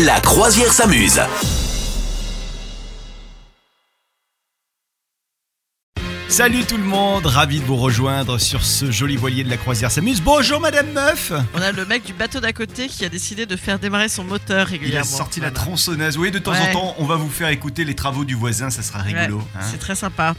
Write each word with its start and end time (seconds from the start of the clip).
La 0.00 0.20
croisière 0.20 0.72
s'amuse. 0.72 1.20
Salut 6.28 6.64
tout 6.64 6.78
le 6.78 6.82
monde, 6.84 7.26
ravi 7.26 7.60
de 7.60 7.64
vous 7.66 7.76
rejoindre 7.76 8.38
sur 8.38 8.64
ce 8.64 8.90
joli 8.90 9.16
voilier 9.16 9.44
de 9.44 9.50
la 9.50 9.58
croisière 9.58 9.90
s'amuse. 9.90 10.22
Bonjour 10.22 10.60
Madame 10.60 10.90
Meuf 10.92 11.30
On 11.54 11.60
a 11.60 11.72
le 11.72 11.84
mec 11.84 12.04
du 12.06 12.14
bateau 12.14 12.40
d'à 12.40 12.54
côté 12.54 12.88
qui 12.88 13.04
a 13.04 13.10
décidé 13.10 13.44
de 13.44 13.54
faire 13.54 13.78
démarrer 13.78 14.08
son 14.08 14.24
moteur 14.24 14.68
Il 14.68 14.72
régulièrement. 14.78 15.10
a 15.12 15.16
sorti 15.16 15.40
la 15.40 15.50
tronçonneuse. 15.50 16.16
Oui, 16.16 16.30
de 16.30 16.38
temps 16.38 16.52
Ouais. 16.52 16.70
en 16.70 16.72
temps, 16.72 16.94
on 16.98 17.04
va 17.04 17.16
vous 17.16 17.28
faire 17.28 17.48
écouter 17.48 17.84
les 17.84 17.94
travaux 17.94 18.24
du 18.24 18.34
voisin, 18.34 18.70
ça 18.70 18.82
sera 18.82 19.00
rigolo. 19.00 19.38
Ouais, 19.38 19.44
hein. 19.56 19.66
C'est 19.70 19.78
très 19.78 19.94
sympa. 19.94 20.34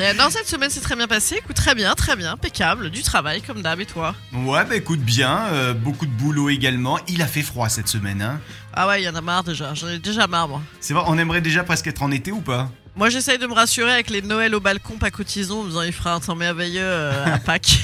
Euh, 0.00 0.12
non, 0.14 0.30
cette 0.30 0.46
semaine 0.46 0.70
c'est 0.70 0.80
très 0.80 0.96
bien 0.96 1.06
passé. 1.06 1.36
Écoute, 1.36 1.56
très 1.56 1.74
bien, 1.74 1.94
très 1.94 2.16
bien, 2.16 2.32
impeccable, 2.32 2.90
du 2.90 3.02
travail 3.02 3.42
comme 3.42 3.62
d'hab 3.62 3.80
et 3.80 3.86
toi 3.86 4.14
Ouais, 4.32 4.64
bah 4.64 4.76
écoute 4.76 5.00
bien, 5.00 5.46
euh, 5.52 5.74
beaucoup 5.74 6.06
de 6.06 6.10
boulot 6.10 6.48
également. 6.50 6.98
Il 7.08 7.22
a 7.22 7.26
fait 7.26 7.42
froid 7.42 7.68
cette 7.68 7.88
semaine. 7.88 8.22
Hein. 8.22 8.40
Ah 8.74 8.86
ouais, 8.86 9.02
il 9.02 9.04
y 9.04 9.08
en 9.08 9.14
a 9.14 9.20
marre 9.20 9.44
déjà, 9.44 9.74
j'en 9.74 9.88
ai 9.88 9.98
déjà 9.98 10.26
marre 10.26 10.48
moi. 10.48 10.62
C'est 10.80 10.94
vrai, 10.94 11.02
on 11.06 11.18
aimerait 11.18 11.40
déjà 11.40 11.64
presque 11.64 11.86
être 11.86 12.02
en 12.02 12.10
été 12.10 12.32
ou 12.32 12.40
pas? 12.40 12.70
Moi 12.98 13.10
j'essaye 13.10 13.38
de 13.38 13.46
me 13.46 13.54
rassurer 13.54 13.92
avec 13.92 14.10
les 14.10 14.22
Noëls 14.22 14.54
au 14.56 14.60
balcon 14.60 14.94
pas 14.98 15.12
cotisons 15.12 15.60
en 15.60 15.62
me 15.62 15.68
disant 15.68 15.82
il 15.82 15.92
fera 15.92 16.14
un 16.14 16.20
temps 16.20 16.34
merveilleux 16.34 16.80
euh, 16.82 17.26
à 17.34 17.38
Pâques. 17.38 17.78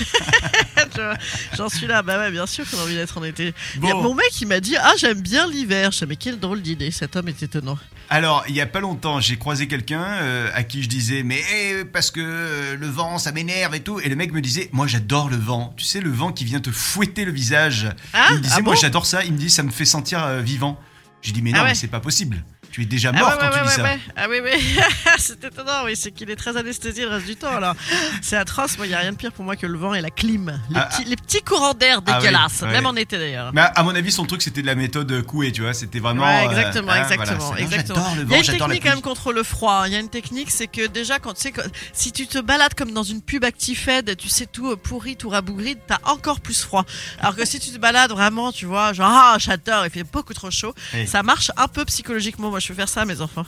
J'en 1.56 1.68
suis 1.68 1.86
là, 1.86 2.02
bah 2.02 2.18
ouais, 2.18 2.30
bien 2.32 2.46
sûr 2.46 2.68
qu'on 2.68 2.78
a 2.78 2.82
envie 2.82 2.96
d'être 2.96 3.16
en 3.18 3.22
été. 3.24 3.54
Il 3.76 3.84
y 3.86 3.90
a 3.90 3.94
Bon. 3.94 4.02
mon 4.02 4.14
mec 4.14 4.40
il 4.40 4.48
m'a 4.48 4.58
dit 4.58 4.76
Ah, 4.76 4.92
j'aime 4.98 5.20
bien 5.20 5.48
l'hiver. 5.48 5.92
Je 5.92 5.98
sais, 5.98 6.06
mais 6.06 6.16
quelle 6.16 6.40
drôle 6.40 6.62
d'idée, 6.62 6.90
cet 6.90 7.14
homme 7.14 7.28
est 7.28 7.42
étonnant. 7.44 7.78
Alors, 8.10 8.44
il 8.48 8.54
y 8.56 8.60
a 8.60 8.66
pas 8.66 8.80
longtemps, 8.80 9.20
j'ai 9.20 9.36
croisé 9.36 9.66
quelqu'un 9.68 10.02
euh, 10.02 10.50
à 10.52 10.62
qui 10.64 10.82
je 10.82 10.88
disais 10.88 11.22
mais 11.22 11.42
eh, 11.54 11.84
parce 11.84 12.10
que 12.10 12.20
euh, 12.20 12.76
le 12.76 12.86
vent 12.88 13.18
ça 13.18 13.30
m'énerve 13.32 13.74
et 13.74 13.80
tout 13.80 13.98
et 14.00 14.08
le 14.08 14.16
mec 14.16 14.32
me 14.32 14.40
disait 14.40 14.68
moi 14.72 14.86
j'adore 14.88 15.30
le 15.30 15.36
vent. 15.36 15.72
Tu 15.76 15.84
sais 15.84 16.00
le 16.00 16.10
vent 16.10 16.32
qui 16.32 16.44
vient 16.44 16.60
te 16.60 16.70
fouetter 16.72 17.24
le 17.24 17.32
visage. 17.32 17.88
Ah, 18.12 18.26
il 18.30 18.36
me 18.36 18.40
disait 18.40 18.54
ah 18.58 18.62
moi 18.62 18.74
bon? 18.74 18.80
j'adore 18.80 19.06
ça, 19.06 19.24
il 19.24 19.32
me 19.32 19.38
dit 19.38 19.48
ça 19.48 19.62
me 19.62 19.70
fait 19.70 19.84
sentir 19.84 20.40
vivant. 20.42 20.78
J'ai 21.22 21.32
dit 21.32 21.40
mais 21.40 21.52
Ah 21.54 21.58
non 21.58 21.62
ouais. 21.62 21.68
mais 21.70 21.74
c'est 21.74 21.86
pas 21.86 22.00
possible. 22.00 22.44
Tu 22.74 22.82
es 22.82 22.86
déjà 22.86 23.12
Ah 23.14 23.18
mort 23.20 23.28
ouais, 23.28 23.34
quand 23.38 23.46
ouais, 23.46 23.52
tu 23.52 23.58
dis 23.60 23.68
ouais, 23.68 23.74
ça. 23.76 23.82
ouais. 23.84 23.98
Ah 24.16 24.26
oui, 24.28 24.38
oui. 24.42 24.50
c'est 25.18 25.44
étonnant, 25.44 25.84
oui. 25.84 25.94
C'est 25.94 26.10
qu'il 26.10 26.28
est 26.28 26.34
très 26.34 26.56
anesthésié 26.56 27.04
le 27.04 27.10
reste 27.10 27.26
du 27.26 27.36
temps, 27.36 27.54
alors. 27.54 27.76
C'est 28.20 28.36
atroce. 28.36 28.76
Moi, 28.78 28.86
il 28.86 28.88
n'y 28.88 28.96
a 28.96 28.98
rien 28.98 29.12
de 29.12 29.16
pire 29.16 29.30
pour 29.30 29.44
moi 29.44 29.54
que 29.54 29.64
le 29.68 29.78
vent 29.78 29.94
et 29.94 30.00
la 30.00 30.10
clim. 30.10 30.60
Les, 30.70 30.76
Ah, 30.76 30.86
petits, 30.90 31.04
les 31.04 31.14
petits 31.14 31.40
courants 31.42 31.74
d'air 31.74 32.00
Ah 32.04 32.16
oui, 32.18 32.24
dégueulasses. 32.24 32.62
Même 32.62 32.86
en 32.86 32.96
été 32.96 33.16
d'ailleurs. 33.16 33.52
Mais 33.54 33.60
à- 33.60 33.80
mon 33.84 33.94
avis 33.94 34.10
son 34.10 34.24
truc 34.26 34.42
c'était 34.42 34.60
de 34.62 34.66
la 34.66 34.74
méthode 34.74 35.22
couée, 35.22 35.52
tu 35.52 35.60
vois, 35.62 35.72
c'était 35.72 36.00
vraiment 36.00 36.26
euh, 36.26 36.48
exactement, 36.50 36.90
hein, 36.90 37.02
exactement, 37.02 37.36
voilà, 37.38 37.60
non, 37.60 38.14
le 38.16 38.22
Il 38.22 38.24
y 38.24 38.26
vent, 38.26 38.34
a 38.34 38.38
une 38.38 38.44
technique 38.58 38.82
quand 38.82 38.88
même 38.90 39.00
contre 39.02 39.32
le 39.32 39.42
froid. 39.44 39.84
Il 39.86 39.92
y 39.92 39.96
a 39.96 40.00
une 40.00 40.08
technique, 40.10 40.50
c'est 40.50 40.66
que 40.66 40.88
déjà, 40.88 41.20
quand 41.20 41.34
tu 41.34 41.42
sais, 41.42 41.52
quand- 41.52 41.62
si 41.92 42.10
tu 42.10 42.26
te 42.26 42.38
balades 42.40 42.74
comme 42.74 42.90
dans 42.90 43.02
une 43.04 43.22
pub 43.22 43.44
ActiFed, 43.44 44.16
tu 44.16 44.28
sais 44.28 44.46
tout 44.46 44.72
euh, 44.72 44.76
pourri, 44.76 45.16
tout 45.16 45.28
rabougri, 45.28 45.76
t'as 45.86 45.98
encore 46.04 46.40
plus 46.40 46.60
froid. 46.62 46.84
Alors 47.20 47.36
que 47.36 47.44
si 47.44 47.60
tu 47.60 47.70
te 47.70 47.78
balades 47.78 48.10
vraiment, 48.10 48.50
tu 48.50 48.66
vois, 48.66 48.92
genre, 48.94 49.10
ah, 49.12 49.36
j'adore, 49.38 49.84
il 49.86 49.90
fait 49.92 50.02
beaucoup 50.02 50.34
trop 50.34 50.50
chaud, 50.50 50.74
Oui. 50.94 51.06
ça 51.06 51.22
marche 51.22 51.52
un 51.56 51.68
peu 51.68 51.84
psychologiquement. 51.84 52.50
Moi, 52.50 52.58
je 52.64 52.68
peux 52.68 52.74
faire 52.74 52.88
ça 52.88 53.04
mes 53.04 53.20
enfants. 53.20 53.46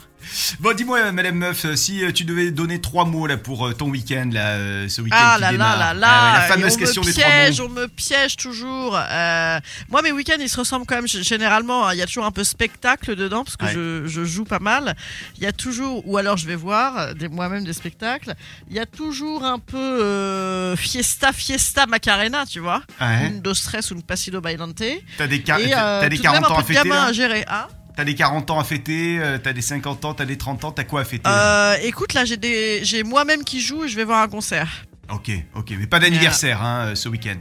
Bon, 0.59 0.75
dis-moi, 0.75 0.99
euh, 0.99 1.11
Madame 1.11 1.35
Meuf, 1.35 1.65
euh, 1.65 1.75
si 1.75 2.03
euh, 2.03 2.11
tu 2.11 2.23
devais 2.25 2.51
donner 2.51 2.79
trois 2.81 3.05
mots 3.05 3.27
là 3.27 3.37
pour 3.37 3.75
ton 3.75 3.89
week-end, 3.89 4.29
là, 4.31 4.87
ce 4.87 5.01
week-end 5.01 5.17
Ah 5.19 5.35
qui 5.35 5.41
là 5.41 5.51
là 5.51 5.57
là 5.75 5.75
Ah 5.75 5.93
ouais, 5.93 5.99
là, 6.01 6.33
la 6.33 6.41
fameuse 6.41 6.73
on 6.75 6.77
question 6.77 7.01
me 7.01 7.07
des 7.07 7.13
trois 7.13 7.25
piège, 7.25 7.59
mots. 7.61 7.67
on 7.67 7.69
me 7.69 7.87
piège 7.87 8.35
toujours. 8.37 8.97
Euh, 8.99 9.59
moi, 9.89 10.01
mes 10.01 10.11
week-ends, 10.11 10.37
ils 10.39 10.49
se 10.49 10.57
ressemblent 10.59 10.85
quand 10.85 10.95
même 10.95 11.07
généralement. 11.07 11.87
hein. 11.87 11.93
Il 11.93 11.97
y 11.99 12.01
a 12.01 12.05
toujours 12.05 12.25
un 12.25 12.31
peu 12.31 12.43
spectacle 12.43 13.15
dedans 13.15 13.43
parce 13.43 13.57
que 13.57 13.65
Ouais. 13.65 13.73
je, 13.73 14.03
je 14.07 14.23
joue 14.25 14.45
pas 14.45 14.59
mal. 14.59 14.95
Il 15.37 15.43
y 15.43 15.47
a 15.47 15.51
toujours, 15.51 16.07
ou 16.07 16.17
alors 16.17 16.37
je 16.37 16.47
vais 16.47 16.55
voir 16.55 17.13
des- 17.15 17.27
moi-même 17.29 17.63
des 17.63 17.73
spectacles. 17.73 18.33
Il 18.69 18.75
y 18.75 18.79
a 18.79 18.85
toujours 18.85 19.43
un 19.43 19.59
peu 19.59 19.77
euh, 19.77 20.75
fiesta, 20.75 21.31
fiesta, 21.33 21.85
macarena, 21.85 22.45
tu 22.45 22.59
vois. 22.59 22.81
Ouais. 23.01 23.27
Une 23.27 23.41
do 23.41 23.53
stress 23.53 23.91
ou 23.91 23.95
une 23.95 24.03
passido 24.03 24.41
bailante. 24.41 24.81
T'as 25.17 25.27
des, 25.27 25.41
car- 25.41 25.59
Et 25.59 25.73
euh, 25.73 26.01
t'as 26.01 26.09
des 26.09 26.17
tout 26.17 26.23
de 26.23 26.27
même 26.29 26.41
40 26.41 26.51
ans 26.51 26.57
à 26.59 26.61
de 26.61 26.67
fêter 26.67 26.79
gamin 26.83 26.95
là? 26.95 27.03
à 27.05 27.13
gérer. 27.13 27.45
Hein 27.47 27.67
T'as 27.97 28.03
des 28.03 28.13
40 28.13 28.51
ans 28.51 28.59
à 28.59 28.63
fêter, 28.63 29.17
euh, 29.19 29.39
t'as 29.39 29.53
des 29.53 29.63
50 29.63 30.05
ans, 30.05 30.13
t'as 30.13 30.25
des 30.25 30.37
30 30.37 30.63
ans, 30.65 30.71
t'as 30.71 30.83
quoi 30.83 31.01
à 31.01 31.03
fêter 31.03 31.27
Euh, 31.27 31.75
écoute, 31.81 32.13
là, 32.13 32.25
j'ai 32.25 32.37
des, 32.37 32.85
j'ai 32.85 33.01
moi-même 33.01 33.43
qui 33.43 33.59
joue 33.59 33.85
et 33.85 33.87
je 33.87 33.95
vais 33.95 34.03
voir 34.03 34.21
un 34.21 34.27
concert. 34.27 34.85
Ok, 35.09 35.31
ok, 35.55 35.73
mais 35.79 35.87
pas 35.87 35.97
d'anniversaire 35.97 36.61
hein, 36.61 36.89
euh, 36.89 36.95
ce 36.95 37.09
week-end. 37.09 37.39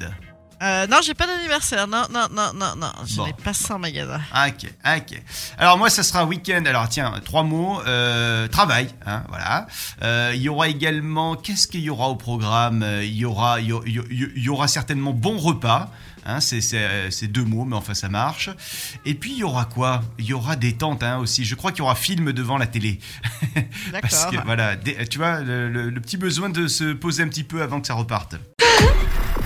Euh, 0.62 0.86
non, 0.86 0.98
j'ai 1.04 1.14
pas 1.14 1.26
d'anniversaire. 1.26 1.86
Non, 1.86 2.04
non, 2.10 2.26
non, 2.32 2.52
non, 2.54 2.74
non. 2.76 2.92
Je 3.06 3.16
Bon. 3.16 3.26
n'ai 3.26 3.32
pas 3.34 3.52
ça 3.52 3.74
en 3.74 3.78
magasin. 3.78 4.20
Ok, 4.46 4.70
ok. 4.86 5.22
Alors 5.58 5.76
moi, 5.76 5.90
ça 5.90 6.02
sera 6.02 6.24
week-end. 6.24 6.64
Alors 6.66 6.88
tiens, 6.88 7.12
trois 7.24 7.42
mots. 7.42 7.80
Euh, 7.86 8.48
travail, 8.48 8.88
hein, 9.06 9.22
voilà. 9.28 9.66
Euh, 10.02 10.32
Il 10.34 10.40
y 10.42 10.48
aura 10.48 10.68
également, 10.68 11.34
qu'est-ce 11.36 11.66
qu'il 11.68 11.80
y 11.80 11.90
aura 11.90 12.08
au 12.08 12.16
programme? 12.16 12.82
Euh, 12.82 13.04
Il 13.04 13.14
y 13.14 13.24
aura, 13.24 13.60
il 13.60 13.66
y, 13.66 13.72
aura- 13.72 13.84
il 13.86 13.96
y- 13.96 14.32
il 14.36 14.42
y 14.42 14.48
aura 14.48 14.66
certainement 14.68 15.12
bon 15.12 15.36
repas. 15.38 15.90
Hein, 16.28 16.40
c'est 16.40 16.58
euh, 16.74 17.08
c'est 17.12 17.28
deux 17.28 17.44
mots, 17.44 17.64
mais 17.64 17.76
enfin 17.76 17.94
ça 17.94 18.08
marche. 18.08 18.50
Et 19.04 19.14
puis 19.14 19.30
il 19.32 19.38
y 19.38 19.44
aura 19.44 19.64
quoi? 19.64 20.02
Il 20.18 20.24
y 20.24 20.32
aura 20.32 20.56
détente 20.56 21.04
hein, 21.04 21.18
aussi. 21.18 21.44
Je 21.44 21.54
crois 21.54 21.70
qu'il 21.70 21.78
y 21.80 21.82
aura 21.82 21.94
film 21.94 22.32
devant 22.32 22.58
la 22.58 22.66
télé. 22.66 22.98
Parce 24.02 24.24
D'accord. 24.24 24.30
que 24.40 24.44
voilà, 24.44 24.74
des- 24.74 25.06
tu 25.06 25.18
vois, 25.18 25.38
le, 25.40 25.68
le- 25.68 25.88
le 25.90 26.00
petit 26.00 26.16
besoin 26.16 26.48
de 26.48 26.66
se 26.66 26.92
poser 26.94 27.22
un 27.22 27.28
petit 27.28 27.44
peu 27.44 27.62
avant 27.62 27.80
que 27.80 27.86
ça 27.86 27.94
reparte. 27.94 28.34